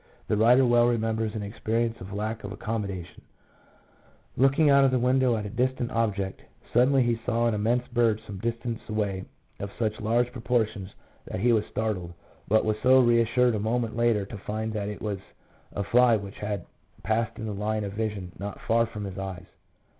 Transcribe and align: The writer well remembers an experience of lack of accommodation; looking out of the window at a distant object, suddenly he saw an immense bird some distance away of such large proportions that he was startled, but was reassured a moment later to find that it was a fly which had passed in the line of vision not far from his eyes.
The 0.29 0.35
writer 0.35 0.65
well 0.65 0.87
remembers 0.87 1.35
an 1.35 1.43
experience 1.43 2.01
of 2.01 2.11
lack 2.11 2.43
of 2.43 2.51
accommodation; 2.51 3.21
looking 4.35 4.67
out 4.67 4.83
of 4.83 4.89
the 4.89 4.97
window 4.97 5.37
at 5.37 5.45
a 5.45 5.49
distant 5.51 5.91
object, 5.91 6.41
suddenly 6.73 7.03
he 7.03 7.19
saw 7.23 7.45
an 7.45 7.53
immense 7.53 7.87
bird 7.89 8.19
some 8.25 8.39
distance 8.39 8.79
away 8.89 9.25
of 9.59 9.69
such 9.77 10.01
large 10.01 10.31
proportions 10.31 10.89
that 11.25 11.39
he 11.41 11.53
was 11.53 11.65
startled, 11.67 12.13
but 12.47 12.65
was 12.65 12.83
reassured 12.83 13.53
a 13.53 13.59
moment 13.59 13.95
later 13.95 14.25
to 14.25 14.37
find 14.39 14.73
that 14.73 14.89
it 14.89 15.03
was 15.03 15.19
a 15.71 15.83
fly 15.83 16.15
which 16.17 16.39
had 16.39 16.65
passed 17.03 17.37
in 17.37 17.45
the 17.45 17.53
line 17.53 17.83
of 17.83 17.93
vision 17.93 18.31
not 18.39 18.59
far 18.61 18.87
from 18.87 19.03
his 19.05 19.19
eyes. 19.19 19.45